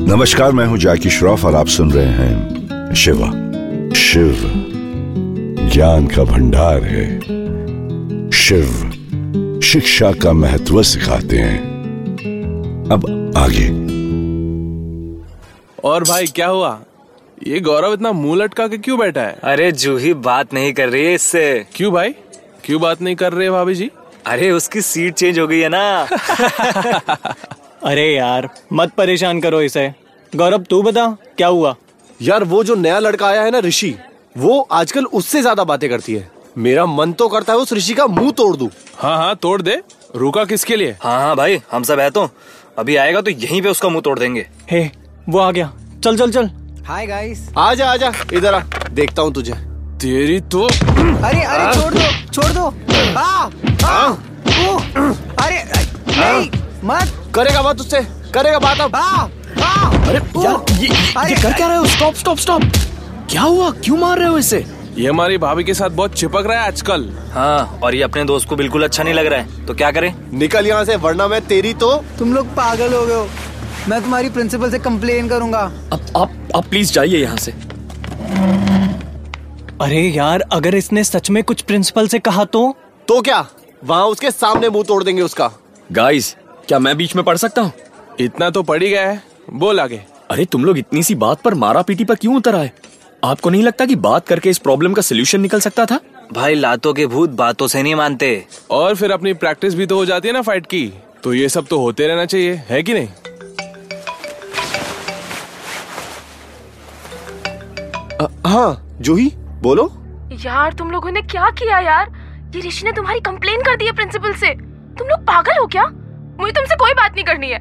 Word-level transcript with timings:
नमस्कार 0.09 0.51
मैं 0.51 0.65
हूँ 0.65 0.77
जैकी 0.77 1.09
श्रॉफ 1.09 1.45
और 1.45 1.55
आप 1.55 1.67
सुन 1.67 1.91
रहे 1.91 2.05
हैं 2.05 2.93
शिवा। 2.95 3.27
शिव 3.93 4.35
ज्ञान 5.73 6.07
का 6.07 6.23
भंडार 6.23 6.83
है। 6.83 7.19
शिव 8.31 8.91
शिक्षा 9.63 10.11
का 10.11 10.33
महत्व 10.33 10.83
सिखाते 10.83 11.37
हैं। 11.37 11.59
अब 12.91 13.33
आगे। 13.37 13.69
और 15.83 16.03
भाई 16.03 16.25
क्या 16.27 16.47
हुआ? 16.47 16.81
ये 17.37 17.59
गौरव 17.59 17.93
इतना 17.93 18.11
मुँह 18.11 18.37
लटका 18.37 18.67
के 18.67 18.77
क्यों 18.77 18.97
बैठा 18.99 19.21
है? 19.21 19.39
अरे 19.43 19.71
जूही 19.71 20.13
बात 20.13 20.53
नहीं 20.53 20.73
कर 20.73 20.89
रही 20.89 21.05
है 21.05 21.13
इससे। 21.13 21.65
क्यों 21.75 21.91
भाई? 21.93 22.11
क्यों 22.63 22.81
बात 22.81 23.01
नहीं 23.01 23.15
कर 23.15 23.33
रहे 23.33 23.49
भाभी 23.49 23.75
जी? 23.75 23.89
अरे 24.27 24.51
उसकी 24.51 24.81
सीट 24.81 25.13
चेंज 25.13 25.39
हो 25.39 25.47
गई 25.47 25.59
है 25.59 25.69
ना। 25.69 26.07
अरे 27.83 28.07
यार 28.15 28.49
मत 28.73 28.93
परेशान 28.97 29.41
करो 29.41 29.61
इसे। 29.61 29.87
गौरव 30.33 30.63
तू 30.69 30.81
बता 30.83 31.07
क्या 31.37 31.47
हुआ? 31.47 31.75
यार 32.21 32.43
वो 32.43 32.63
जो 32.63 32.75
नया 32.75 32.99
लड़का 32.99 33.27
आया 33.27 33.41
है 33.41 33.51
ना 33.51 33.59
ऋषि 33.59 33.95
वो 34.37 34.59
आजकल 34.71 35.05
उससे 35.05 35.41
ज़्यादा 35.41 35.63
बातें 35.63 35.89
करती 35.89 36.13
है। 36.13 36.29
मेरा 36.57 36.85
मन 36.85 37.13
तो 37.13 37.27
करता 37.29 37.53
है 37.53 37.59
उस 37.59 37.73
ऋषि 37.73 37.93
का 37.93 38.07
मुँह 38.07 38.31
तोड़ 38.31 38.55
दू। 38.55 38.69
हाँ 38.97 39.17
हाँ 39.17 39.35
तोड़ 39.35 39.61
दे। 39.61 39.81
रुका 40.15 40.45
किसके 40.45 40.75
लिए? 40.75 40.97
हाँ 41.01 41.19
हाँ 41.21 41.35
भाई 41.35 41.61
हम 41.71 41.83
सब 41.83 41.99
है 41.99 42.09
तो। 42.09 42.29
अभी 42.77 42.95
आएगा 42.95 43.21
तो 43.21 43.31
यहीं 43.31 43.61
पे 43.61 43.69
उसका 43.69 43.89
मुँह 43.89 44.01
तोड़ 44.01 44.19
देंगे। 44.19 44.47
हे 44.71 44.89
वो 45.29 45.39
आ 45.39 45.51
गया। 45.51 45.73
चल 46.03 46.17
चल 46.17 46.31
चल। 46.31 46.49
हाय 46.87 47.05
गाइस 47.07 47.47
आजा 47.57 47.85
आजा 47.91 48.11
इधर 48.33 48.53
आ। 48.53 48.59
देखता 48.93 49.21
हूँ 49.21 49.33
तुझे। 49.33 49.53
तेरी 50.01 50.39
तो 50.53 50.63
अरे 50.63 51.41
अरे 51.43 51.73
छोड़ 51.73 51.93
दो 51.93 52.31
छोड़ 52.31 52.51
दो। 52.51 52.65
आ, 53.17 53.49
आ, 53.85 54.09
ओ, 54.09 54.77
अरे 55.43 55.63
नहीं 56.09 56.49
मत। 56.83 57.31
करेगा 57.35 57.61
बात 57.61 57.79
उससे 57.81 58.01
करेगा 58.33 58.59
बात 58.59 58.81
अब। 58.81 58.95
आ, 58.95 58.99
आ, 58.99 59.89
अरे 60.07 60.19
यार 60.43 60.73
ये, 60.73 60.87
ये, 60.87 61.29
ये 61.29 61.41
कर 61.41 61.53
क्या 61.53 61.67
रहे 61.67 61.77
हो? 61.77 61.85
स्टॉप 61.85 62.15
स्टॉप 62.15 62.37
स्टॉप 62.37 62.61
क्या 63.29 63.41
हुआ? 63.41 63.71
क्यों 63.83 63.97
मार 63.97 64.17
रहे 64.19 64.27
हो 64.27 64.37
इसे? 64.37 64.63
ये 64.97 65.07
हमारी 65.09 65.37
भाभी 65.37 65.63
के 65.63 65.73
साथ 65.73 65.89
बहुत 65.91 66.13
चिपक 66.17 66.43
रहा 66.47 66.59
है 66.61 66.67
आजकल। 66.67 67.09
हाँ 67.33 67.79
और 67.83 67.95
ये 67.95 68.01
अपने 68.03 68.23
दोस्त 68.25 68.49
को 68.49 68.55
बिल्कुल 68.55 68.83
अच्छा 68.83 69.03
नहीं 69.03 69.13
लग 69.13 69.25
रहा 69.25 69.39
है। 69.39 69.65
तो 69.65 69.73
क्या 69.73 69.91
करें? 69.91 70.13
निकल 70.39 70.67
यहाँ 70.67 70.85
से 70.85 70.95
वरना 70.97 71.27
मैं 71.27 71.41
तेरी 71.47 71.73
तो 71.73 71.95
तुम 72.19 72.33
लोग 72.33 72.53
पागल 72.55 72.93
हो 72.93 73.05
गए 73.05 73.15
हो। 73.15 73.27
मैं 73.89 74.01
तुम्हारी 74.01 74.29
प्रिंसिपल 74.29 74.71
से 74.71 74.79
कंप्लेन 74.79 75.27
करूँगा। 75.29 75.59
अब 75.93 76.05
आप 76.17 76.31
आप 76.55 76.67
प्लीज़ 76.67 76.91
जाइए 76.93 77.17
यहाँ 77.17 77.37
से। 77.37 77.51
अरे 79.81 80.01
यार 80.01 80.41
अगर 80.53 80.75
इसने 80.75 81.03
सच 81.03 81.29
में 81.29 81.43
कुछ 81.43 81.61
प्रिंसिपल 81.61 82.07
से 82.07 82.19
कहा 82.19 82.45
तो? 82.45 82.75
तो 83.07 83.21
क्या? 83.21 83.45
वहाँ 83.83 84.05
उसके 84.05 84.31
सामने 84.31 84.69
मुँह 84.69 84.83
तोड़ 84.83 85.03
देंगे 85.03 85.21
उसका। 85.21 85.51
गाइस 85.91 86.35
क्या 86.67 86.79
मैं 86.79 86.95
बीच 86.97 87.15
में 87.15 87.23
पढ़ 87.25 87.37
सकता 87.37 87.61
हूँ? 87.61 87.71
इतना 88.19 88.49
तो 88.49 88.63
पढ़ 88.63 88.83
ही 88.83 88.89
गया 88.89 89.07
है। 89.09 89.21
बोल 89.53 89.79
आगे। 89.79 90.01
अरे 90.31 90.45
तुम 90.45 90.65
लोग 90.65 90.77
इतनी 90.77 91.03
सी 91.03 91.15
बात 91.15 91.41
पर 91.41 91.53
मारा 91.53 91.81
पीटी 91.81 92.03
पर 92.03 92.15
क्यों 92.15 92.35
उतर 92.35 92.55
आए? 92.55 92.71
आपको 93.23 93.49
नहीं 93.49 93.63
लगता 93.63 93.85
कि 93.85 93.95
बात 93.95 94.27
करके 94.27 94.49
इस 94.49 94.57
प्रॉब्लम 94.57 94.93
का 94.93 95.01
सोल्यूशन 95.01 95.41
निकल 95.41 95.59
सकता 95.59 95.85
था? 95.85 95.99
भाई 96.33 96.55
लातों 96.55 96.93
के 96.93 97.05
भूत 97.05 97.29
बातों 97.29 97.67
से 97.67 97.83
नहीं 97.83 97.95
मानते। 97.95 98.45
और 98.71 98.95
फिर 98.95 99.11
अपनी 99.11 99.33
प्रैक्टिस 99.33 99.75
भी 99.75 99.85
तो 99.85 99.95
हो 99.95 100.05
जाती 100.05 100.27
है 100.27 100.33
ना 100.33 100.41
फाइट 100.41 100.65
की। 100.65 100.93
तो 101.23 101.33
ये 101.33 101.49
सब 101.49 101.67
तो 101.67 101.79
होते 101.79 102.07
रहना 102.07 102.25
चाहिए 102.25 102.53
है 102.69 102.83
कि 102.83 102.93
नहीं? 102.93 103.07
हाँ 108.21 108.97
जूही 109.01 109.33
बोलो। 109.61 109.91
यार 110.45 110.73
तुम 110.73 110.91
लोगों 110.91 111.11
ने 111.11 111.21
क्या 111.21 111.49
किया 111.49 111.79
यार? 111.79 112.11
ये 112.55 112.61
ऋषि 112.61 112.85
ने 112.85 112.91
तुम्हारी 112.91 113.19
कंप्लेन 113.19 113.61
कर 113.61 113.75
दी 113.75 113.85
है 113.85 113.91
प्रिंसिपल 113.91 114.33
से। 114.33 114.53
तुम 114.99 115.07
लोग 115.07 115.19
पागल 115.19 115.59
हो 115.61 115.65
क्या? 115.65 115.83
मुझे 116.39 116.51
तुमसे 116.51 116.75
कोई 116.75 116.91
बात 116.91 117.13
नहीं 117.13 117.23
करनी 117.23 117.47
है। 117.47 117.59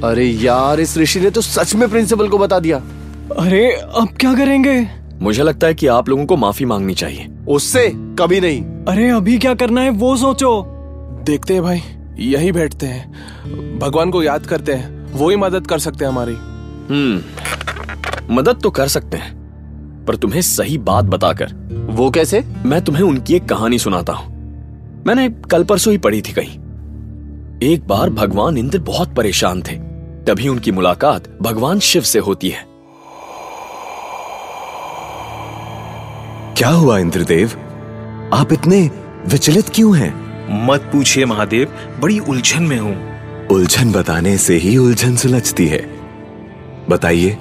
अरे 0.00 0.24
यार 0.24 0.80
इस 0.80 0.98
ऋषि 0.98 1.20
ने 1.20 1.30
तो 1.30 1.40
सच 1.40 1.74
में 1.74 1.88
प्रिंसिपल 1.90 2.28
को 2.28 2.38
बता 2.38 2.58
दिया। 2.58 2.78
अरे 3.38 3.70
अब 3.72 4.08
क्या 4.20 4.34
करेंगे? 4.34 4.88
मुझे 5.22 5.42
लगता 5.42 5.66
है 5.66 5.74
कि 5.74 5.86
आप 5.86 6.08
लोगों 6.08 6.26
को 6.26 6.36
माफ़ी 6.36 6.66
मांगनी 6.66 6.94
चाहिए। 6.94 7.28
उससे 7.48 7.88
कभी 7.94 8.40
नहीं। 8.40 8.62
अरे 8.62 9.10
अभी 9.10 9.38
क्या 9.38 9.54
करना 9.54 9.80
है 9.80 9.90
वो 9.90 10.16
सोचो। 10.16 10.64
देखते 11.24 11.54
हैं 11.54 11.62
भाई 11.62 11.82
यही 12.18 12.52
बैठते 12.52 12.86
हैं। 12.86 13.78
भगवान 13.78 14.10
को 14.10 14.22
याद 14.22 14.46
करते 14.46 14.72
हैं 14.72 15.12
वो 15.12 15.30
ही 15.30 15.36
मदद 15.36 15.66
कर 15.66 15.78
सकते 15.78 16.04
हैं 16.04 16.12
हमारी। 16.12 16.34
हम्म। 16.90 17.22
मदद 18.30 18.60
तो 18.62 18.70
कर 18.70 18.88
सकते 18.88 19.16
हैं 19.16 19.44
पर 20.08 20.16
तुम्हें 20.16 20.42
सही 20.42 20.78
बात 20.78 21.04
बताकर। 21.04 21.52
वो 21.90 22.10
कैसे? 22.10 22.44
मैं 22.66 22.84
तुम्हें 22.84 23.02
उनकी 23.02 23.34
एक 23.34 23.48
कहानी 23.48 23.78
सुनाता 23.78 24.12
हूँ। 24.12 24.32
मैंने 25.06 25.28
कल 25.28 25.64
परसों 25.64 25.92
ही 25.92 25.98
पढ़ी 25.98 26.22
थी 26.22 26.32
कहीं। 26.32 26.58
एक 27.62 27.86
बार 27.86 28.10
भगवान 28.10 28.56
इंद्र 28.56 28.78
बहुत 28.78 29.14
परेशान 29.14 29.62
थे। 29.62 29.76
तभी 30.26 30.48
उनकी 30.48 30.72
मुलाकात 30.72 31.38
भगवान 31.42 31.78
शिव 31.78 32.02
से 32.02 32.18
होती 32.18 32.48
है। 32.48 32.66
क्या 36.56 36.68
हुआ 36.68 36.98
इंद्रदेव? 36.98 37.48
आप 38.34 38.52
इतने 38.52 38.90
विचलित 39.28 39.68
क्यों 39.68 39.96
हैं? 39.96 40.12
मत 40.66 40.80
पूछिए 40.80 41.24
महादेव 41.24 41.74
बड़ी 42.00 42.18
उलझन 42.18 42.62
में 42.62 42.78
हूँ। 42.78 43.14
उलझन 43.46 43.92
बताने 43.92 44.38
से 44.38 44.56
ही 44.56 44.76
उलझन 44.76 45.16
सुलझती 45.16 45.66
है। 45.66 45.90
बताइए 46.88 47.38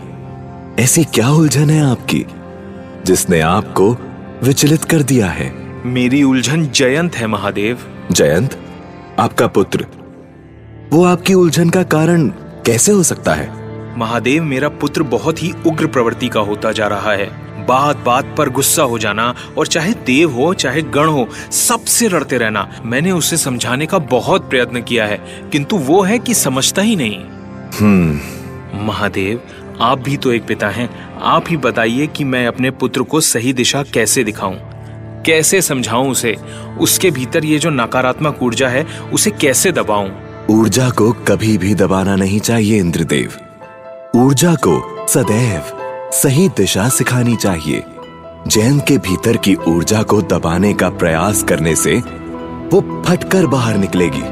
ऐसी 0.79 1.03
क्या 1.03 1.29
उलझन 1.29 1.69
है 1.69 1.91
आपकी 1.91 2.25
जिसने 3.05 3.39
आपको 3.39 3.91
विचलित 4.43 4.83
कर 4.83 5.03
दिया 5.03 5.27
है? 5.27 5.53
मेरी 5.85 6.23
उलझन 6.23 6.65
जयंत 6.67 7.15
है 7.15 7.27
महादेव। 7.27 7.79
जयंत 8.11 8.57
आपका 9.19 9.47
पुत्र 9.47 9.85
वो 10.93 11.03
आपकी 11.05 11.33
उलझन 11.33 11.69
का 11.69 11.83
कारण 11.83 12.27
कैसे 12.65 12.91
हो 12.91 13.03
सकता 13.03 13.33
है? 13.33 13.51
महादेव 13.97 14.43
मेरा 14.43 14.69
पुत्र 14.69 15.03
बहुत 15.03 15.43
ही 15.43 15.53
उग्र 15.67 15.87
प्रवृत्ति 15.87 16.27
का 16.27 16.39
होता 16.39 16.71
जा 16.71 16.87
रहा 16.87 17.11
है। 17.11 17.43
बात 17.65 17.97
बात 17.97 18.35
पर 18.37 18.49
गुस्सा 18.49 18.83
हो 18.83 18.99
जाना 18.99 19.35
और 19.57 19.67
चाहे 19.67 19.93
देव 19.93 20.31
हो 20.31 20.53
चाहे 20.53 20.81
गण 20.81 21.07
हो 21.07 21.27
सबसे 21.51 22.09
लड़ते 22.09 22.37
रहना 22.37 22.69
मैंने 22.85 23.11
उसे 23.11 23.37
समझाने 23.37 23.85
का 23.85 23.97
बहुत 23.97 24.49
प्रयत्न 24.49 24.81
किया 24.81 25.05
है 25.05 25.49
किंतु 25.51 25.77
वो 25.77 26.01
है 26.01 26.19
कि 26.19 26.33
समझता 26.33 26.81
ही 26.81 26.95
नहीं। 26.95 27.19
हम्म। 27.79 28.19
महादेव 28.85 29.41
आप 29.83 29.99
भी 29.99 30.17
तो 30.17 30.31
एक 30.31 30.45
पिता 30.45 30.67
हैं। 30.67 31.19
आप 31.21 31.45
ही 31.49 31.57
बताइए 31.57 32.07
कि 32.07 32.23
मैं 32.23 32.47
अपने 32.47 32.71
पुत्र 32.71 33.03
को 33.03 33.21
सही 33.21 33.53
दिशा 33.53 33.83
कैसे 33.83 34.23
दिखाऊँ? 34.23 34.55
कैसे 35.25 35.61
समझाऊं 35.61 36.11
उसे? 36.11 36.35
उसके 36.79 37.11
भीतर 37.11 37.45
ये 37.45 37.59
जो 37.59 37.69
नकारात्मक 37.69 38.43
ऊर्जा 38.43 38.67
है, 38.67 38.85
उसे 39.13 39.31
कैसे 39.31 39.71
दबाऊं? 39.71 40.09
ऊर्जा 40.49 40.89
को 40.89 41.11
कभी 41.11 41.57
भी 41.57 41.75
दबाना 41.75 42.15
नहीं 42.15 42.39
चाहिए, 42.39 42.79
इंद्रदेव। 42.79 43.31
ऊर्जा 44.15 44.55
को 44.55 45.05
सदैव 45.07 45.61
सही 46.11 46.49
दिशा 46.49 46.89
सिखानी 46.89 47.35
चाहिए। 47.35 47.83
जैन 48.47 48.79
के 48.79 48.97
भीतर 48.97 49.37
की 49.37 49.55
ऊर्जा 49.55 50.03
को 50.03 50.21
दबाने 50.21 50.73
का 50.73 50.89
प्रयास 50.89 51.43
करने 51.43 51.75
से 51.75 51.95
वो 52.73 53.03
फटकर 53.07 53.47
बाहर 53.47 53.77
निकलेगी। 53.77 54.23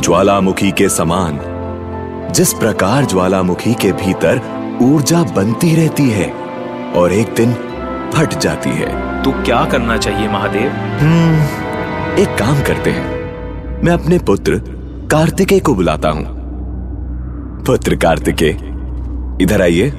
ज्वालामुखी 0.00 0.70
के 0.70 0.88
समान 0.88 1.51
जिस 2.32 2.52
प्रकार 2.52 3.04
ज्वालामुखी 3.04 3.74
के 3.74 3.92
भीतर 3.92 4.40
ऊर्जा 4.82 5.22
बनती 5.36 5.74
रहती 5.76 6.08
है 6.10 6.30
और 6.92 7.12
एक 7.12 7.34
दिन 7.34 7.52
फट 8.14 8.38
जाती 8.38 8.70
है। 8.70 9.22
तो 9.22 9.32
क्या 9.44 9.64
करना 9.64 9.96
चाहिए 9.96 10.28
महादेव? 10.28 10.70
हम्म 11.00 12.20
एक 12.22 12.36
काम 12.38 12.62
करते 12.62 12.90
हैं। 12.90 13.82
मैं 13.84 13.92
अपने 13.92 14.18
पुत्र 14.18 14.60
कार्तिकेय 15.10 15.60
को 15.60 15.74
बुलाता 15.74 16.08
हूँ। 16.08 16.24
पुत्र 17.66 17.96
कार्तिकेय 17.96 18.50
इधर 19.40 19.62
आइए। 19.62 19.90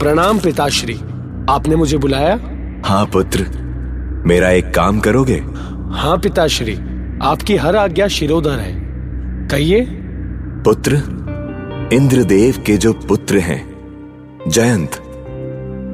प्रणाम 0.00 0.38
पिताश्री 0.38 0.94
आपने 1.50 1.76
मुझे 1.76 1.98
बुलाया? 1.98 2.34
हाँ 2.84 3.04
पुत्र 3.06 3.46
मेरा 4.26 4.50
एक 4.50 4.74
काम 4.74 5.00
करोगे? 5.00 5.42
हाँ 5.92 6.18
पिताश्री 6.18 6.74
आपकी 7.22 7.56
हर 7.56 7.76
आज्ञा 7.76 8.08
शिरोधर 8.08 8.58
है। 8.58 8.77
कहिए। 9.50 9.84
पुत्र 10.64 10.96
इंद्रदेव 11.92 12.56
के 12.66 12.76
जो 12.76 12.92
पुत्र 13.08 13.38
हैं 13.38 13.60
जयंत 14.48 14.98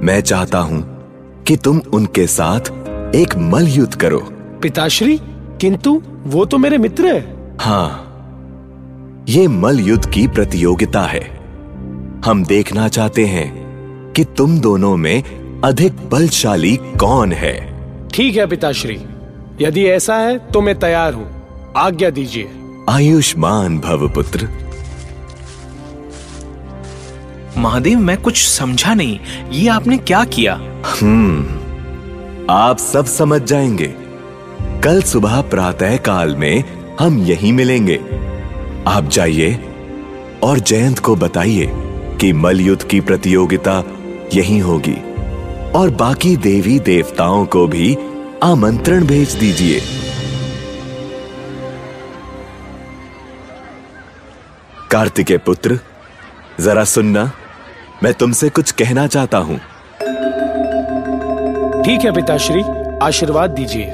मैं 0.04 0.20
चाहता 0.20 0.58
हूँ 0.60 0.80
कि 1.44 1.56
तुम 1.56 1.80
उनके 1.94 2.26
साथ 2.26 2.70
एक 3.16 3.36
मल 3.36 3.68
युद्ध 3.68 3.94
करो। 3.94 4.18
पिताश्री 4.62 5.18
किंतु 5.60 6.00
वो 6.26 6.44
तो 6.44 6.58
मेरे 6.58 6.78
मित्र 6.78 7.14
है। 7.14 7.20
हाँ 7.60 9.24
ये 9.28 9.46
मल 9.48 9.80
युद्ध 9.80 10.10
की 10.10 10.26
प्रतियोगिता 10.28 11.02
है। 11.02 11.22
हम 12.24 12.44
देखना 12.44 12.88
चाहते 12.88 13.26
हैं 13.26 14.12
कि 14.12 14.24
तुम 14.36 14.58
दोनों 14.60 14.96
में 14.96 15.60
अधिक 15.64 16.08
बलशाली 16.10 16.76
कौन 17.00 17.32
है। 17.32 17.54
ठीक 18.08 18.36
है 18.36 18.46
पिताश्री 18.46 19.00
यदि 19.60 19.86
ऐसा 19.86 20.16
है 20.16 20.38
तो 20.50 20.60
मैं 20.60 20.78
तैयार 20.78 21.14
हूँ। 21.14 21.30
आज्ञा 21.76 22.10
दीजिए। 22.10 22.50
आयुष्मान 22.88 23.78
भव 23.78 24.08
पुत्र 24.08 24.48
महादेव 27.58 27.98
मैं 27.98 28.22
कुछ 28.22 28.42
समझा 28.48 28.94
नहीं। 28.94 29.18
ये 29.50 29.68
आपने 29.68 29.98
क्या 29.98 30.24
किया? 30.24 30.54
हम्म 30.86 31.44
आप 32.50 32.78
सब 32.78 33.06
समझ 33.06 33.42
जाएँगे। 33.42 33.94
कल 34.84 35.02
सुबह 35.02 35.40
प्रातः 35.40 35.96
काल 35.96 36.36
में 36.36 36.64
हम 37.00 37.18
यहीं 37.18 37.52
मिलेंगे। 37.52 37.96
आप 38.86 39.08
जाइए 39.12 39.58
और 40.42 40.58
जयंत 40.58 40.98
को 40.98 41.16
बताइए 41.16 41.70
कि 42.20 42.32
मलयुद्ध 42.32 42.82
की 42.82 43.00
प्रतियोगिता 43.00 43.82
यहीं 44.34 44.60
होगी 44.62 44.96
और 45.72 45.90
बाकी 45.90 46.36
देवी 46.36 46.78
देवताओं 46.78 47.46
को 47.46 47.66
भी 47.66 47.96
आमंत्रण 48.42 49.04
भेज 49.04 49.34
दीजिए। 49.34 49.80
कार्तिकेय 54.94 55.38
पुत्र 55.38 55.78
जरा 56.60 56.82
सुनना 56.84 57.22
मैं 58.02 58.12
तुमसे 58.14 58.48
कुछ 58.48 58.70
कहना 58.72 59.06
चाहता 59.06 59.38
हूँ। 59.38 59.56
ठीक 61.82 62.04
है 62.04 62.12
पिताश्री 62.12 62.62
आशीर्वाद 63.02 63.50
दीजिए। 63.50 63.86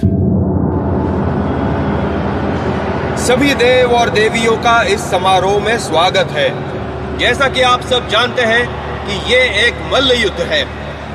सभी 3.16 3.54
देव 3.54 3.92
और 3.92 4.10
देवियों 4.10 4.56
का 4.58 4.82
इस 4.88 5.08
समारोह 5.10 5.58
में 5.64 5.78
स्वागत 5.78 6.36
है। 6.36 6.48
जैसा 7.18 7.48
कि 7.48 7.62
आप 7.62 7.86
सब 7.86 8.08
जानते 8.08 8.42
हैं 8.42 8.62
कि 9.06 9.32
ये 9.32 9.40
एक 9.66 9.82
मल्ल 9.92 10.20
युद्ध 10.22 10.40
है 10.52 10.62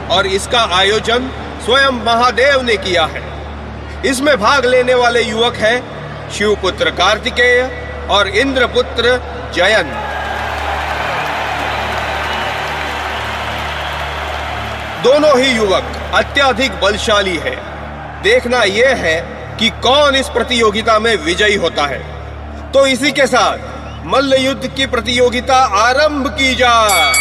और 0.09 0.27
इसका 0.33 0.65
आयोजन 0.79 1.31
स्वयं 1.65 2.03
महादेव 2.05 2.61
ने 2.61 2.77
किया 2.79 3.05
है। 3.05 3.23
इसमें 4.09 4.35
भाग 4.39 4.65
लेने 4.65 4.93
वाले 4.95 5.23
युवक 5.23 5.55
है 5.59 5.79
शिवपुत्र 6.31 6.89
कार्तिकेय 6.97 7.84
और 8.09 8.27
इंद्रपुत्र 8.27 9.19
जयंत 9.55 10.01
दोनों 15.03 15.39
ही 15.39 15.51
युवक 15.51 15.91
अत्यधिक 16.13 16.79
बलशाली 16.81 17.35
है। 17.37 17.55
देखना 18.23 18.61
यह 18.63 18.95
है 18.95 19.15
कि 19.59 19.69
कौन 19.83 20.15
इस 20.15 20.29
प्रतियोगिता 20.29 20.97
में 20.99 21.15
विजयी 21.15 21.55
होता 21.55 21.85
है। 21.85 21.99
तो 22.71 22.85
इसी 22.87 23.11
के 23.11 23.27
साथ 23.27 24.05
मल्ल 24.05 24.37
युद्ध 24.37 24.67
की 24.67 24.85
प्रतियोगिता 24.85 25.57
आरंभ 25.79 26.27
की 26.29 26.55
जाए। 26.55 27.13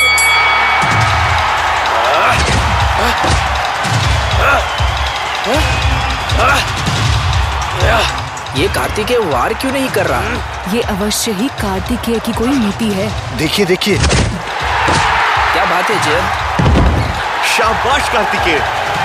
ये 8.57 8.67
कार्तिकेय 8.69 9.19
वार 9.19 9.53
क्यों 9.55 9.71
नहीं 9.73 9.89
कर 9.89 10.07
रहा? 10.07 10.73
ये 10.73 10.81
अवश्य 10.83 11.33
ही 11.33 11.49
कार्तिकेय 11.49 12.19
की 12.19 12.33
कोई 12.33 12.49
नीति 12.49 12.89
है। 12.89 13.37
देखिए 13.39 13.65
देखिए। 13.67 13.99
क्या 13.99 15.65
बात 15.65 15.91
है 15.91 15.97
जयंत? 16.05 17.47
शाबाश 17.47 18.09
कार्तिकेय। 18.09 18.59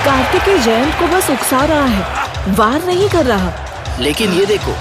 कार्तिकेय 0.05 0.57
जयंत 0.57 0.99
को 0.99 1.07
बस 1.07 1.29
उकसा 1.29 1.63
रहा 1.65 1.85
है। 1.85 2.53
वार 2.55 2.83
नहीं 2.83 3.09
कर 3.09 3.25
रहा। 3.25 3.51
लेकिन 3.99 4.33
ये 4.33 4.45
देखो 4.45 4.75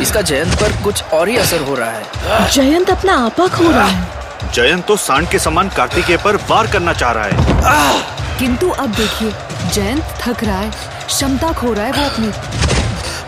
इसका 0.00 0.20
जयंत 0.22 0.54
पर 0.54 0.72
कुछ 0.82 1.02
और 1.12 1.28
ही 1.28 1.36
असर 1.36 1.60
हो 1.60 1.74
रहा 1.74 1.90
है। 1.90 2.48
जयंत 2.50 2.90
अपना 2.90 3.16
आपा 3.26 3.46
खो 3.46 3.70
रहा 3.70 3.86
है। 3.86 4.52
जयंत 4.52 4.86
तो 4.86 4.96
सांड 4.96 5.28
के 5.28 5.38
समान 5.38 5.68
कार्तिकेय 5.68 6.16
पर 6.16 6.36
वार 6.50 6.66
करना 6.66 6.92
चाह 6.92 7.12
रहा 7.12 7.24
है। 7.24 8.38
किंतु 8.38 8.70
अब 8.70 8.90
देखिए 8.90 9.32
जयंत 9.74 10.14
थक 10.20 10.44
रहा 10.44 10.58
है 10.58 10.70
क्षमता 11.06 11.52
खो 11.52 11.72
रहा 11.72 11.86
है 11.86 11.92
वो 11.92 12.04
अपनी। 12.04 12.32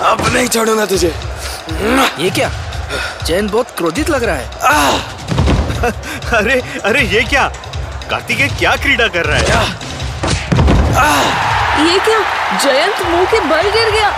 अब 0.03 0.21
नहीं 0.35 0.49
छोड़ूँगा 0.49 0.85
तुझे। 0.87 1.13
ये 2.19 2.31
क्या? 2.31 2.51
जयंत 3.27 3.51
बहुत 3.51 3.71
क्रोधित 3.77 4.11
लग 4.11 4.25
रहा 4.25 4.37
है। 4.37 4.49
अरे 6.39 6.61
अरे 6.85 7.03
ये 7.09 7.23
क्या? 7.25 7.47
कार्तिकेय 8.11 8.49
क्या 8.59 8.75
क्रीड़ा 8.77 9.07
कर 9.09 9.25
रहा 9.27 9.39
है? 9.39 9.45
आ, 10.97 11.07
ये 11.85 11.99
क्या? 12.07 12.19
जयंत 12.63 13.03
मुँह 13.11 13.25
के 13.31 13.41
बल 13.49 13.71
गिर 13.77 13.91
गया। 13.91 14.11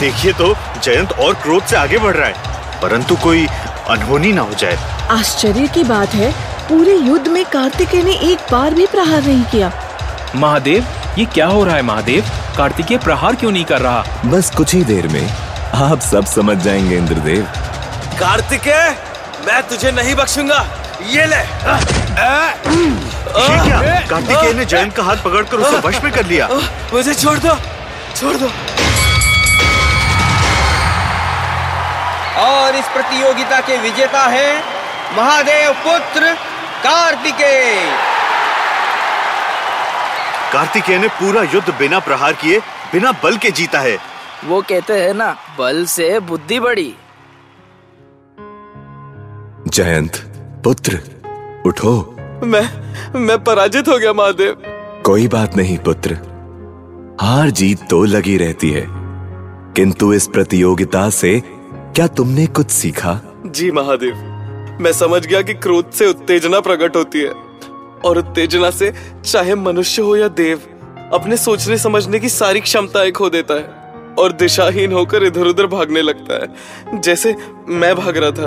देखिए 0.00 0.32
तो 0.32 0.54
जयंत 0.84 1.12
और 1.12 1.34
क्रोध 1.42 1.64
से 1.66 1.76
आगे 1.76 1.98
बढ़ 1.98 2.16
रहा 2.16 2.28
है 2.28 2.80
परंतु 2.82 3.16
कोई 3.22 3.46
अनहोनी 3.90 4.32
ना 4.32 4.42
हो 4.42 4.54
जाए। 4.54 4.78
आश्चर्य 5.10 5.66
की 5.74 5.84
बात 5.84 6.14
है 6.14 6.30
पूरे 6.68 6.94
युद्ध 6.96 7.28
में 7.28 7.44
कार्तिकेय 7.46 8.02
ने 8.02 8.14
एक 8.30 8.38
बार 8.52 8.74
भी 8.74 8.86
प्रहार 8.86 9.22
नहीं 9.22 9.44
किया। 9.44 9.72
महादेव 10.34 10.86
ये 11.18 11.24
क्या 11.34 11.46
हो 11.46 11.62
रहा 11.64 11.76
है 11.76 11.82
महादेव? 11.82 12.24
कार्तिकेय 12.56 12.98
प्रहार 12.98 13.34
क्यों 13.34 13.50
नहीं 13.52 13.64
कर 13.64 13.80
रहा? 13.80 14.04
बस 14.24 14.50
कुछ 14.56 14.74
ही 14.74 14.82
देर 14.84 15.06
में 15.08 15.28
आप 15.74 16.00
सब 16.00 16.24
समझ 16.26 16.56
जाएँगे 16.64 16.96
इंद्रदेव। 16.96 17.44
कार्तिकेय 18.20 18.96
मैं 19.46 19.62
तुझे 19.68 19.90
नहीं 19.92 20.14
बख्शूँगा। 20.14 20.58
ये 21.06 21.26
ले। 21.26 21.36
ये 21.36 21.44
क्या? 23.64 23.78
कार्तिकेय 24.10 24.52
ने 24.52 24.64
जयंत 24.64 24.94
का 24.96 25.02
हाथ 25.02 25.16
पकड़कर 25.24 25.56
उसे 25.56 25.78
वश 25.88 26.02
में 26.04 26.12
कर 26.12 26.26
लिया। 26.26 26.48
मुझे 26.92 27.14
छोड़ 27.14 27.38
दो 27.38 27.54
छोड़ 28.16 28.36
दो। 28.36 28.50
और 32.42 32.76
इस 32.76 32.84
प्रतियोगिता 32.94 33.60
के 33.60 33.76
विजेता 33.78 34.26
है 34.28 34.50
महादेव 35.16 35.72
पुत्र 35.84 36.34
कार्तिकेय। 36.84 38.05
कार्तिकेय 40.52 40.98
ने 40.98 41.08
पूरा 41.08 41.42
युद्ध 41.42 41.68
बिना 41.70 41.98
प्रहार 41.98 42.32
किए 42.32 42.58
बिना 42.92 43.12
बल 43.12 43.36
के 43.36 43.50
जीता 43.50 43.80
है। 43.80 43.98
वो 44.44 44.62
कहते 44.62 44.92
हैं 44.92 45.14
ना 45.14 45.36
बल 45.58 45.84
से 45.84 46.20
बुद्धि 46.20 46.60
बड़ी। 46.60 46.94
जयंत 49.68 50.16
पुत्र 50.64 51.00
उठो। 51.66 52.16
मैं 52.44 52.64
मैं 53.20 53.44
पराजित 53.44 53.88
हो 53.88 53.98
गया 53.98 54.12
महादेव। 54.12 54.62
कोई 55.06 55.28
बात 55.28 55.56
नहीं 55.56 55.78
पुत्र। 55.78 56.14
हार 57.20 57.50
जीत 57.50 57.88
तो 57.90 58.04
लगी 58.04 58.36
रहती 58.36 58.70
है। 58.70 58.86
किंतु 59.76 60.12
इस 60.12 60.26
प्रतियोगिता 60.26 61.10
से 61.10 61.42
क्या 61.96 62.06
तुमने 62.06 62.46
कुछ 62.46 62.70
सीखा? 62.70 63.20
जी 63.46 63.70
महादेव 63.70 64.14
मैं 64.80 64.92
समझ 64.92 65.26
गया 65.26 65.42
कि 65.42 65.54
क्रोध 65.54 65.90
से 65.90 66.06
उत्तेजना 66.06 66.60
प्रकट 66.60 66.96
होती 66.96 67.20
है। 67.20 67.45
और 68.04 68.18
उत्तेजना 68.18 68.70
से 68.70 68.92
चाहे 69.24 69.54
मनुष्य 69.54 70.02
हो 70.02 70.16
या 70.16 70.28
देव 70.28 70.62
अपने 71.12 71.36
सोचने 71.36 71.78
समझने 71.78 72.18
की 72.18 72.28
सारी 72.28 72.60
क्षमताएँ 72.60 73.12
खो 73.12 73.30
देता 73.30 73.54
है 73.54 73.64
और 74.18 74.32
दिशाहीन 74.32 74.92
होकर 74.92 75.22
इधर 75.22 75.46
उधर 75.46 75.66
भागने 75.66 76.02
लगता 76.02 76.34
है। 76.34 77.00
जैसे 77.00 77.36
मैं 77.68 77.96
भाग 77.96 78.16
रहा 78.16 78.30
था 78.30 78.46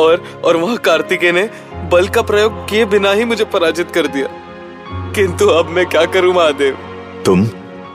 और 0.00 0.42
और 0.44 0.56
वहाँ 0.56 0.76
कार्तिकेय 0.76 1.32
ने 1.32 1.50
बल 1.92 2.08
का 2.08 2.22
प्रयोग 2.22 2.68
किए 2.68 2.84
बिना 2.84 3.12
ही 3.12 3.24
मुझे 3.24 3.44
पराजित 3.44 3.90
कर 3.90 4.06
दिया। 4.06 4.28
किंतु 5.12 5.46
अब 5.46 5.66
मैं 5.66 5.86
क्या 5.86 6.04
करूँ 6.04 6.34
महादेव? 6.34 6.74
तुम 7.26 7.46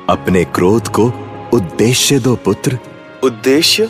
अपने 0.10 0.44
क्रोध 0.44 0.88
को 0.88 1.14
उद्देश्य 1.54 2.20
दो 2.20 2.36
पुत्र। 2.36 2.78
उद्देश्य? 3.24 3.90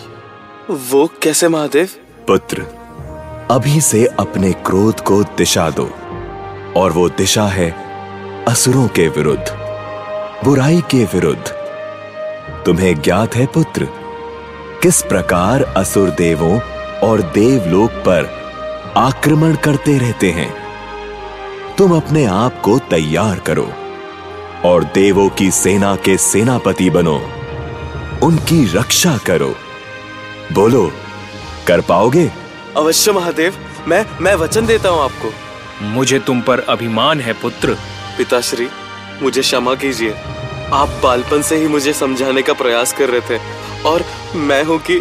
वो 0.69 1.11
कैसे 1.21 1.47
महादेव? 1.47 1.89
पुत्र 2.27 2.65
अभी 3.51 3.81
से 3.81 4.05
अपने 4.05 4.51
क्रोध 4.51 4.99
को 4.99 5.23
दिशा 5.23 5.69
दो। 5.69 5.89
और 6.77 6.91
वो 6.91 7.09
दिशा 7.09 7.43
है 7.43 7.69
असुरों 8.45 8.87
के 8.87 9.07
विरुद्ध, 9.07 9.45
बुराई 10.43 10.81
के 10.81 11.03
विरुद्ध। 11.03 11.47
तुम्हें 12.65 13.01
ज्ञात 13.01 13.35
है 13.35 13.45
पुत्र, 13.45 13.87
किस 14.83 15.01
प्रकार 15.01 15.63
असुर 15.77 16.09
देवों 16.09 16.59
और 16.99 17.21
देवलोक 17.21 17.91
पर 17.91 18.29
आक्रमण 18.97 19.55
करते 19.55 19.97
रहते 19.97 20.31
हैं? 20.31 20.53
तुम 21.77 21.95
अपने 21.97 22.25
आप 22.25 22.61
को 22.61 22.77
तैयार 22.79 23.39
करो 23.39 23.67
और 24.65 24.83
देवों 24.83 25.29
की 25.29 25.51
सेना 25.51 25.95
के 25.95 26.17
सेनापति 26.17 26.89
बनो, 26.89 27.19
उनकी 28.23 28.65
रक्षा 28.73 29.17
करो। 29.17 29.53
बोलो, 30.53 30.91
कर 31.67 31.81
पाओगे? 31.81 32.31
अवश्य 32.77 33.11
महादेव, 33.11 33.53
मैं 33.87 34.05
मैं 34.21 34.35
वचन 34.35 34.65
देता 34.65 34.89
हूँ 34.89 35.03
आपको। 35.03 35.48
मुझे 35.81 36.19
तुम 36.19 36.41
पर 36.41 36.59
अभिमान 36.59 37.21
है 37.21 37.33
पुत्र। 37.33 37.77
पिताश्री 38.17 38.67
मुझे 39.21 39.41
क्षमा 39.41 39.75
कीजिए। 39.75 40.13
आप 40.73 40.99
बालपन 41.03 41.41
से 41.41 41.57
ही 41.57 41.67
मुझे 41.67 41.93
समझाने 41.93 42.41
का 42.41 42.53
प्रयास 42.53 42.93
कर 42.93 43.09
रहे 43.09 43.21
थे। 43.21 43.39
और 43.83 44.03
मैं 44.35 44.63
हूँ 44.63 44.79
कि 44.79 44.99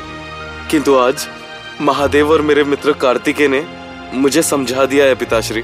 किंतु 0.70 0.94
आज 0.96 1.26
महादेव 1.80 2.30
और 2.30 2.42
मेरे 2.42 2.64
मित्र 2.64 2.92
कार्तिकेय 2.92 3.48
ने 3.48 3.64
मुझे 4.14 4.42
समझा 4.42 4.84
दिया 4.84 5.04
है 5.04 5.14
पिताश्री। 5.14 5.62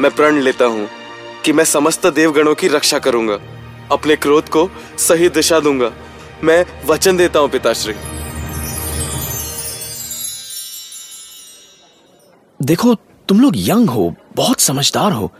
मैं 0.00 0.10
प्रण 0.10 0.40
लेता 0.40 0.64
हूँ 0.64 0.88
कि 1.44 1.52
मैं 1.52 1.64
समस्त 1.64 2.06
देवगणों 2.06 2.54
की 2.54 2.68
रक्षा 2.68 2.98
करूँगा। 2.98 3.38
अपने 3.92 4.16
क्रोध 4.16 4.48
को 4.48 4.68
सही 4.98 5.28
दिशा 5.28 5.60
दूँगा। 5.60 5.92
मैं 6.44 6.64
वचन 6.86 7.16
देता 7.16 7.38
हूँ 7.38 7.48
पिताश्री। 7.48 7.94
देखो 12.60 12.94
तुम 13.28 13.40
लोग 13.40 13.54
यंग 13.56 13.90
हो। 13.90 14.14
बहुत 14.38 14.60
समझदार 14.60 15.12
हो। 15.12 15.32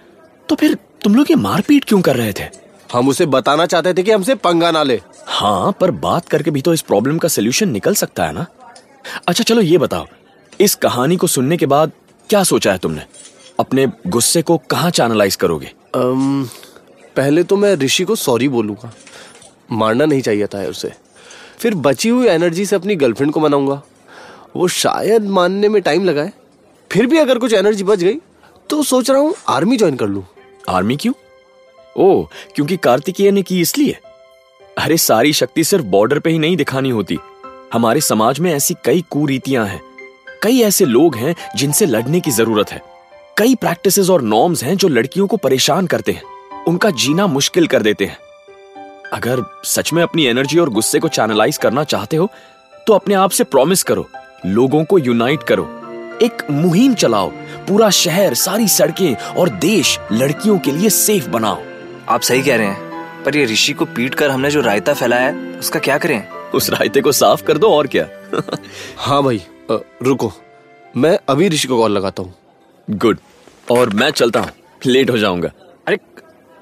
तो 0.49 0.55
फिर 0.55 0.75
तुम 0.75 1.15
लोग 1.15 1.31
ये 1.31 1.37
मारपीट 1.37 1.85
क्यों 1.85 2.01
कर 2.01 2.17
रहे 2.17 2.33
थे? 2.33 2.45
हम 2.93 3.09
उसे 3.09 3.27
बताना 3.27 3.67
चाहते 3.67 3.95
थे 3.95 4.03
कि 4.03 4.11
हमसे 4.11 4.35
पंगा 4.35 4.71
ना 4.71 4.83
ले। 4.83 5.01
हाँ 5.27 5.73
पर 5.73 5.91
बात 5.91 6.29
करके 6.29 6.51
भी 6.51 6.63
तो 6.63 6.75
इस 6.75 6.81
प्रॉब्लम 6.81 7.19
का 7.19 7.29
सोल्यूशन 7.29 7.69
निकल 7.69 7.95
सकता 7.95 8.25
है 8.25 8.33
ना? 8.33 8.47
अच्छा 9.29 9.45
चलो 9.45 9.61
ये 9.61 9.79
बताओ 9.79 10.07
इस 10.61 10.75
कहानी 10.75 11.17
को 11.17 11.27
सुनने 11.27 11.57
के 11.57 11.67
बाद 11.67 11.93
क्या 12.29 12.43
सोचा 12.43 12.73
है 12.73 12.79
तुमने? 12.79 13.03
अपने 13.61 13.87
गुस्से 14.07 14.43
को 14.43 14.57
कहाँ 14.59 14.91
चैनलाइज 14.91 15.37
करोगे? 15.37 15.73
अम, 15.95 16.49
पहले 17.17 17.43
तो 17.43 17.57
मैं 17.57 17.75
ऋषि 17.77 18.05
को 18.05 18.17
सॉरी 18.17 18.49
बोलूँगा। 18.49 18.93
मारना 19.73 20.05
नहीं 20.05 20.21
चाहिए 20.21 20.47
था 20.47 20.59
उसे। 20.59 20.93
फिर 21.59 21.75
बची 21.75 22.09
हुई 22.09 22.27
एनर्जी 22.27 22.67
से 22.67 22.77
अपनी 22.77 22.97
गर्लफ्रेंड 22.97 23.33
को 23.33 23.41
मनाऊँगा। 23.41 23.83
वो 24.57 24.69
शायद 24.69 25.23
मानने 25.23 25.69
में 25.69 25.83
टाइम 25.83 26.05
लगाए। 26.05 26.33
फिर 26.93 27.07
भी 27.07 27.19
अगर 27.19 27.39
कुछ 27.39 27.53
एनर्जी 27.53 27.85
बच 27.85 27.99
गई 27.99 28.15
तो 28.71 28.83
सोच 28.83 29.11
रहा 29.11 29.19
हूँ 29.19 29.35
आर्मी 29.49 29.77
ज्वाइन 29.77 29.97
कर 29.97 30.07
लूँ। 30.07 30.27
आर्मी 30.69 30.97
क्यों? 30.97 31.13
ओ 31.97 32.25
क्योंकि 32.55 32.77
कार्तिकेय 32.77 33.31
ने 33.31 33.43
की 33.43 33.61
इसलिए। 33.61 33.99
अरे, 34.79 34.97
सारी 34.97 35.33
शक्ति 35.33 35.65
सिर्फ़ 35.65 35.85
बॉर्डर 35.85 36.19
पे 36.19 36.31
ही 36.31 36.39
नहीं 36.39 36.57
दिखानी 36.57 36.91
होती। 36.91 37.19
हमारे 37.73 38.01
समाज 38.01 38.41
में 38.41 38.55
ऐसी 38.55 38.75
कई 38.85 39.05
कुरीतियाँ 39.11 39.67
हैं। 39.67 39.81
कई 40.43 40.61
ऐसे 40.61 40.85
लोग 40.85 41.17
हैं 41.17 41.35
जिनसे 41.57 41.87
लड़ने 41.87 42.21
की 42.21 42.31
ज़रूरत 42.31 42.73
है। 42.73 42.83
कई 43.37 43.55
प्रैक्टिसेस 43.55 44.11
और 44.11 44.23
नॉर्म्स 44.23 44.65
हैं 44.65 44.77
जो 44.77 44.89
लड़कियों 44.89 45.27
को 45.27 45.37
परेशान 45.37 45.87
करते 45.87 46.13
हैं। 46.13 46.23
उनका 46.65 46.91
जीना 46.91 47.27
मुश्किल 47.27 47.67
कर 47.67 47.83
देते 47.83 48.05
हैं। 48.05 48.19
अगर 49.13 49.43
सच 49.65 49.93
में 49.93 50.03
अपनी 50.03 50.27
एनर्जी 50.27 50.59
और 50.59 50.69
गुस्से 50.69 50.99
को 50.99 51.09
चैनलाइज 51.09 51.57
करना 51.57 51.85
चाहते 51.85 52.17
हो 52.17 52.31
तो 52.87 52.93
अपने 52.93 53.15
आप 53.15 53.31
से 53.31 53.45
प्रॉमिस 53.45 53.83
करो। 53.83 54.09
लोगों 54.47 54.85
को 54.85 54.99
यूनाइट 54.99 55.43
करो। 55.43 55.78
एक 56.23 56.43
मुहिम 56.51 56.95
चलाओ। 56.95 57.29
पूरा 57.69 57.89
शहर 57.91 58.35
सारी 58.35 58.69
सड़कें 58.69 59.15
और 59.15 59.49
देश 59.59 59.99
लड़कियों 60.13 60.59
के 60.59 60.71
लिए 60.71 60.91
सेफ़ 60.91 61.29
बनाओ। 61.31 61.63
आप 62.09 62.21
सही 62.21 62.43
कह 62.43 62.57
रहे 62.57 62.67
हैं 62.67 63.23
पर 63.25 63.37
ये 63.37 63.45
ऋषि 63.45 63.73
को 63.73 63.85
पीट 63.87 64.15
कर 64.15 64.31
हमने 64.31 64.51
जो 64.51 64.61
रायता 64.61 64.95
फैलाया 64.95 65.27
है 65.27 65.59
उसका 65.59 65.81
क्या 65.81 65.99
करें? 65.99 66.29
उस 66.55 66.71
रायते 66.71 67.01
को 67.01 67.13
साफ़ 67.13 67.43
कर 67.45 67.59
दो 67.59 67.71
और 67.75 67.87
क्या? 67.87 68.07
हाँ 68.99 69.23
भाई 69.23 69.43
रुको 69.71 70.33
मैं 70.97 71.19
अभी 71.29 71.49
ऋषि 71.49 71.69
को 71.69 71.79
कॉल 71.79 71.93
लगाता 71.93 72.23
हूँ। 72.23 72.35
गुड 72.89 73.19
और 73.71 73.91
मैं 73.95 74.11
चलता 74.11 74.41
हूँ 74.41 74.51
लेट 74.87 75.11
हो 75.11 75.19
जाऊँगा। 75.19 75.51
अरे 75.87 75.99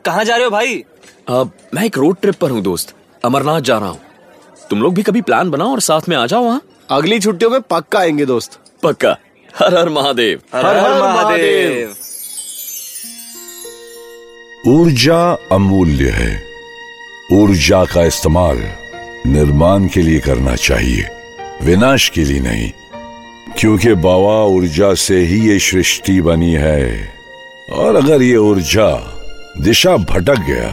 कहाँ 0.05 0.25
जा 0.25 0.37
रहे 0.37 0.45
हो 0.45 0.51
भाई? 0.51 0.85
अब 1.29 1.51
मैं 1.75 1.85
एक 1.85 1.99
रोड 1.99 2.17
ट्रिप 2.21 2.35
पर 2.35 2.51
हूँ 2.51 2.63
दोस्त 2.63 2.95
अमरनाथ 3.25 3.61
जा 3.61 3.79
रहा 3.79 3.89
हूँ। 3.89 4.01
तुम 4.71 4.83
लोग 4.83 4.95
भी 4.95 5.03
कभी 5.03 5.21
प्लान 5.23 5.51
बनाओ 5.51 5.71
और 5.73 5.81
साथ 5.81 6.09
में 6.09 6.17
आ 6.17 6.27
जाओ 6.27 6.45
वहाँ। 6.45 6.61
अगली 6.91 7.19
छुट्टियों 7.21 7.51
में 7.51 7.61
पक्का 7.61 7.99
आएँगे 7.99 8.27
दोस्त। 8.27 8.59
पक्का? 8.83 9.17
हर 9.59 9.75
हर 9.75 9.89
महादेव। 9.89 10.41
हर 10.55 10.77
हर 10.77 10.93
महादेव। 11.03 11.95
ऊर्जा 14.69 15.21
अमूल्य 15.53 16.09
है। 16.11 16.43
ऊर्जा 17.33 17.85
का 17.85 18.03
इस्तेमाल 18.03 18.59
निर्माण 19.27 19.87
के 19.87 20.03
लिए 20.03 20.19
करना 20.21 20.55
चाहिए 20.57 21.09
विनाश 21.63 22.09
के 22.09 22.25
लिए 22.25 22.41
नहीं 22.41 22.71
क्योंकि 23.59 23.95
बाबा 23.95 24.43
ऊर्जा 24.55 24.93
से 24.95 25.19
ही 25.19 25.39
ये 25.49 25.59
सृष्टि 25.59 26.21
बनी 26.21 26.53
है। 26.55 27.15
और 27.73 27.97
अगर 27.97 28.23
ये 28.23 28.37
ऊर्जा 28.37 28.91
दिशा 29.61 29.97
भटक 29.97 30.41
गया 30.49 30.71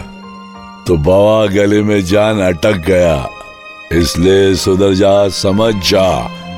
तो 0.88 0.98
बाबा 0.98 1.46
गले 1.54 1.82
में 1.82 2.04
जान 2.06 2.42
अटक 2.42 2.84
गया। 2.88 3.16
इसलिए 3.92 4.56
सुधर 4.56 4.94
जा 4.94 5.30
समझ 5.30 5.74
जा 5.92 6.08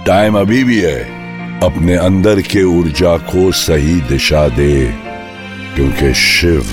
टाइम 0.08 0.40
अभी 0.40 0.64
भी 0.64 0.80
है। 0.82 1.25
अपने 1.64 1.96
अंदर 1.96 2.42
के 2.42 2.64
ऊर्जा 2.64 3.18
को 3.18 3.52
सही 3.52 4.02
दिशा 4.02 4.48
दे, 4.48 4.94
क्योंकि 5.76 6.14
शिव 6.14 6.66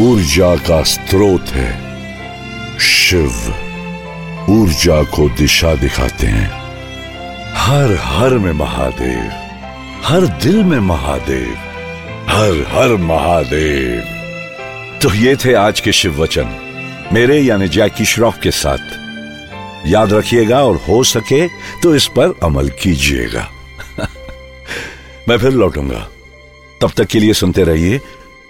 ऊर्जा 0.00 0.56
का 0.56 0.82
स्रोत 0.82 1.48
है। 1.48 2.78
शिव 2.78 3.30
ऊर्जा 4.50 5.02
को 5.02 5.28
दिशा 5.28 5.74
दिखाते 5.74 6.26
हैं। 6.26 6.50
हर 7.56 7.96
हर 8.00 8.38
में 8.38 8.52
महादेव, 8.52 9.30
हर 10.04 10.26
दिल 10.42 10.64
में 10.64 10.80
महादेव, 10.80 11.54
हर 12.28 12.64
हर 12.68 12.96
महादेव। 12.96 14.02
तो 15.02 15.14
ये 15.14 15.36
थे 15.36 15.54
आज 15.54 15.80
के 15.80 15.92
शिव 15.92 16.22
वचन। 16.22 16.58
मेरे 17.12 17.40
यानी 17.40 17.68
जैकी 17.68 18.04
श्रॉफ 18.04 18.38
के 18.42 18.50
साथ। 18.50 19.00
याद 19.86 20.12
रखिएगा 20.12 20.62
और 20.62 20.76
हो 20.88 21.02
सके 21.04 21.46
तो 21.82 21.94
इस 21.94 22.06
पर 22.06 22.34
अमल 22.42 22.68
कीजिएगा। 22.82 23.48
मैं 25.28 25.38
फिर 25.38 25.52
लौटूँगा। 25.52 26.08
तब 26.80 26.90
तक 26.96 27.04
के 27.04 27.20
लिए 27.20 27.32
सुनते 27.32 27.64
रहिए 27.64 28.00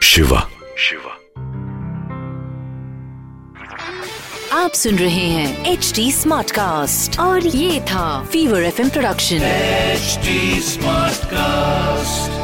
शिवा। 0.03 0.51
शिवा। 0.79 1.19
आप 4.53 4.73
सुन 4.73 4.97
रहे 4.97 5.27
हैं 5.27 5.73
एच 5.73 5.93
डी 5.97 6.13
स्मार्ट 6.13 6.51
कास्ट 6.51 7.21
और 7.21 7.47
ये 7.47 7.81
था 7.81 8.25
fever 8.25 8.63
FM 8.63 8.89
production 8.89 9.37
H 9.37 10.19
smart 10.65 11.25
cast 11.25 12.42